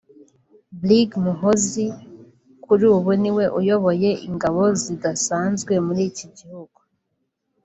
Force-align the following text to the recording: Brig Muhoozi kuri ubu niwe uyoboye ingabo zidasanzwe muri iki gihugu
Brig 0.79 1.09
Muhoozi 1.23 1.85
kuri 2.65 2.85
ubu 2.95 3.11
niwe 3.21 3.45
uyoboye 3.59 4.09
ingabo 4.27 4.61
zidasanzwe 4.83 5.73
muri 5.85 6.01
iki 6.09 6.27
gihugu 6.37 6.79